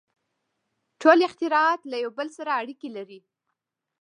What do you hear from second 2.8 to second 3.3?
لري.